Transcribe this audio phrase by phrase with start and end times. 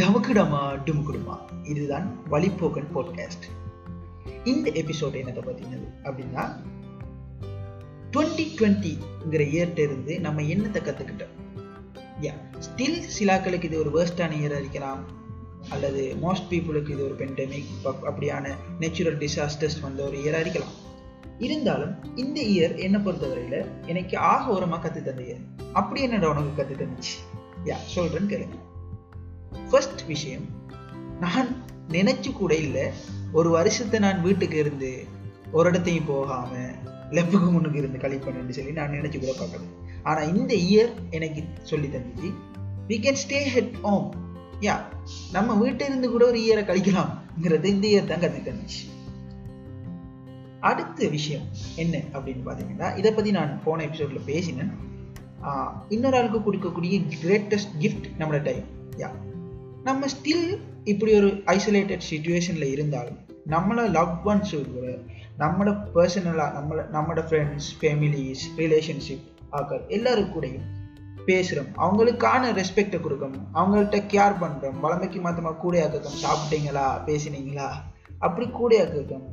[0.00, 3.46] டமுக்குடமா டுமுக்குடுமா இதுதான் வழிப்போக்கன் பாட்காஸ்ட்
[4.44, 6.44] இந்த எபிசோட் என்னத்தை பத்தினது அப்படின்னா
[8.12, 11.34] டுவெண்ட்டி டுவெண்ட்டிங்கிற இயர்ட்ட இருந்து நம்ம என்னத்தை கற்றுக்கிட்டோம்
[12.20, 12.32] யா
[12.66, 15.02] ஸ்டில் சிலாக்களுக்கு இது ஒரு வேர்ஸ்டான இயர் இருக்கலாம்.
[15.68, 17.70] அல்லது மோஸ்ட் பீப்புளுக்கு இது ஒரு பெண்டமிக்
[18.10, 20.76] அப்படியான நேச்சுரல் டிசாஸ்டர்ஸ் வந்த ஒரு இயராக இருக்கலாம்.
[21.38, 26.76] இருந்தாலும் இந்த இயர் என்னை பொறுத்தவரையில் எனக்கு ஆக ஓரமாக கற்று தந்த இயர் அப்படி என்னடா உனக்கு கற்று
[26.84, 27.16] தந்துச்சு?
[27.64, 28.58] யா சொல்கிறேன்னு கேளுங்க.
[29.70, 30.46] ஃபர்ஸ்ட் விஷயம்
[31.24, 31.50] நான்
[31.96, 32.84] நினைச்சு கூட இல்லை.
[33.38, 34.90] ஒரு வருஷத்தை நான் வீட்டுக்கு இருந்து
[35.56, 36.52] ஒரு இடத்தையும் போகாம
[37.16, 39.68] லெப்புக்கு முன்னுக்கு இருந்து கழிப்பணும்னு சொல்லி நான் நினைச்சு கூட பார்க்கல.
[40.10, 42.30] ஆனா இந்த இயர் எனக்கு சொல்லி தந்துச்சு
[42.90, 44.06] we can stay at home
[44.66, 44.74] yeah
[45.36, 48.82] நம்ம வீட்டில் இருந்து கூட ஒரு இயரை கழிக்கலாம்ங்கிறது இந்த இயர் தான் கத்து தந்துச்சு.
[50.70, 51.46] அடுத்த விஷயம்
[51.82, 54.72] என்ன அப்படின்னு பார்த்தீங்கன்னா இதை பற்றி நான் போன எபிசோட்ல பேசினேன்.
[55.94, 58.66] இன்னொரு ஆளுக்கு கொடுக்கக்கூடிய கிரேட்டஸ்ட் கிஃப்ட் நம்மளோட டைம்
[59.02, 59.10] யா
[59.84, 64.86] நம்ம ஸ்டில் இப்படி ஒரு ஐசோலேட்டட் சுச்சுவேஷனில் இருந்தாலும் நம்மளை லவ் ஒன்ஸ் கூட
[65.38, 70.68] நம்மளோட பர்சனலாக நம்மளை நம்மளோட ஃப்ரெண்ட்ஸ் ஃபேமிலிஸ் ரிலேஷன்ஷிப் ஆக்கள் எல்லாரும் கூடயும்
[71.26, 73.46] பேசுகிறோம் அவங்களுக்கான ரெஸ்பெக்டை கொடுக்கணும்.
[73.54, 76.86] அவங்கள்ட்ட கேர் பண்ணுறோம் வளமைக்கு மாத்தமாக கூட ஆக்கணும் சாப்பிட்டீங்களா?
[77.06, 77.68] பேசினீங்களா?
[78.18, 79.28] அப்படி கூட ஆக்கணும்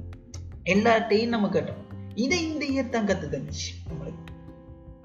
[0.65, 4.26] எல்லார்ட்டையும் நம்ம கட்டணும் இதை இந்த இயர் தான் கற்று தந்துச்சு நம்மளுக்கு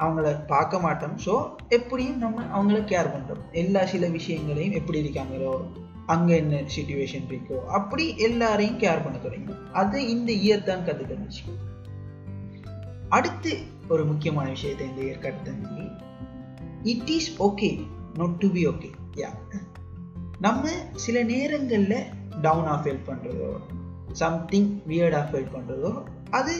[0.02, 1.16] அவங்கள பார்க்க மாட்டோம்.
[1.24, 1.34] ஸோ
[1.68, 5.52] எப்படியும் நம்ம அவங்கள கேர் பண்ணுறோம் எல்லா சில விஷயங்களையும் எப்படி இருக்காங்களோ
[6.06, 11.44] அங்கே என்ன சுச்சுவேஷன் இருக்கோ அப்படி எல்லாரையும் கேர் பண்ண தொடங்கும் அது இந்த இயர் தான் கற்று தந்துச்சு
[13.08, 13.52] அடுத்து
[13.88, 15.84] ஒரு முக்கியமான விஷயத்தை இந்த இயர் கற்று தந்து
[16.92, 17.70] it is okay
[18.18, 19.30] not to be okay yeah
[20.40, 21.98] நம்ம சில நேரங்களில்
[22.42, 23.50] டவுனாக ஃபீல் பண்ணுறதோ
[24.12, 25.92] சம்திங் வியர்டாக ஃபீல் பண்ணுறதோ
[26.30, 26.54] அது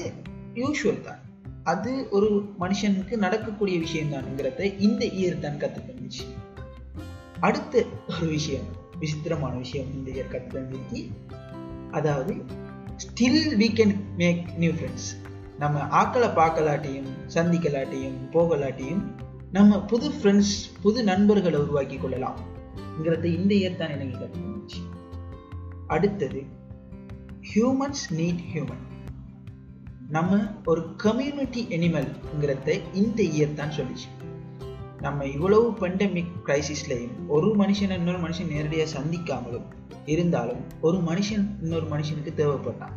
[0.55, 1.21] யூஸ்வல் தான்.
[1.65, 6.09] அது ஒரு மனுஷனுக்கு நடக்கக்கூடிய விஷயம் தானுங்கிறத இந்த இயர் தான் கற்று
[7.41, 11.09] அடுத்த ஒரு விஷயம் விசித்திரமான விஷயம் இந்த இயர் கற்று
[11.91, 12.35] அதாவது
[12.97, 15.09] still we can make new friends
[15.59, 19.03] நம்ம ஆக்களை பார்க்கலாட்டியும் சந்திக்கலாட்டியும் போகலாட்டியும்
[19.53, 24.81] நம்ம புது ஃப்ரெண்ட்ஸ் புது நண்பர்களை உருவாக்கி கொள்ளலாம்ங்கிறத இந்த இயர் தான் எனக்கு கற்று
[25.87, 26.43] அடுத்தது
[27.55, 28.91] ஹியூமன்ஸ் நீட் ஹியூமன்
[30.13, 34.09] நம்ம ஒரு கம்யூனிட்டி எனிமல்ங்கிறத இந்த இயர் தான் சொல்லிச்சு.
[35.01, 39.69] நம்ம இவ்வளவு பெண்டமிக் கிரைசிஸ்லையும் ஒரு மனுஷன் இன்னொரு மனுஷன் நேரடியாக சந்திக்காமலும்
[40.07, 42.93] இருந்தாலும் ஒரு மனுஷன் இன்னொரு மனுஷனுக்கு தேவைப்பட்டான்.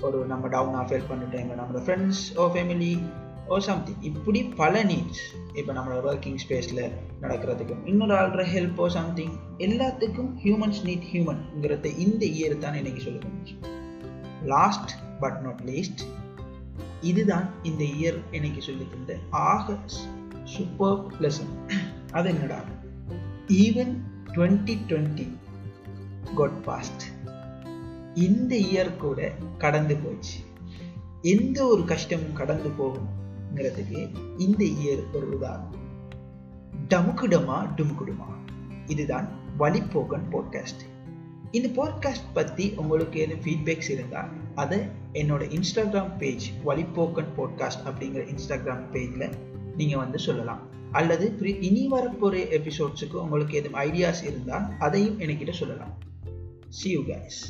[0.00, 3.02] ஒரு நம்ம டவுனாக ஃபீல் பண்ண டைமில் நம்மளோட friends or family
[3.46, 5.24] or something இப்படி பல நீட்ஸ்
[5.54, 6.90] இப்போ நம்மளோட ஒர்க்கிங் ஸ்பேஸில்
[7.22, 13.18] நடக்கிறதுக்கும் இன்னொரு ஆள்ற ஹெல்ப் ஓ சம்திங் எல்லாத்துக்கும் ஹியூமன்ஸ் நீட் ஹியூமன்ங்கிறத இந்த இயர் தான் இன்னைக்கு சொல்ல
[14.44, 14.90] லாஸ்ட்
[15.20, 16.00] பட் நாட் லீஸ்ட்
[17.00, 19.78] இதுதான் இந்த இயர் எனக்கு சொல்லி தந்த ஆக
[20.44, 21.70] சூப்பர் லெசன்
[22.12, 22.58] அது என்னடா?
[23.48, 23.96] Even
[24.26, 25.28] twenty twenty
[26.34, 27.02] got passed
[28.14, 30.38] இந்த இயர் கூட கடந்து போச்சு.
[31.22, 35.74] எந்த ஒரு கஷ்டமும் கடந்து போகும்ங்கிறதுக்கு இந்த இயர் ஒரு உதாரணம்.
[36.88, 38.52] டமுக்குடமா டுமுக்குடுமா.
[38.86, 39.28] இதுதான்
[39.58, 40.93] வழிப்போக்கன் போட்காஸ்ட்
[41.54, 44.78] இந்த பாட்காஸ்ட் பற்றி உங்களுக்கு எதுவும் ஃபீட்பேக்ஸ் இருந்தால் அதை
[45.12, 49.32] என்னோட இன்ஸ்டாகிராம் பேஜ் வழிபோக்கன் பாட்காஸ்ட் அப்படிங்கிற இன்ஸ்டாகிராம் பேஜில்
[49.76, 50.60] நீங்கள் வந்து சொல்லலாம்.
[50.92, 55.98] அல்லது இனி வரப்போகிற எபிசோட்ஸுக்கு உங்களுக்கு எதுவும் ஐடியாஸ் இருந்தால் அதையும் என்கிட்ட சொல்லலாம்.
[56.68, 57.40] See you guys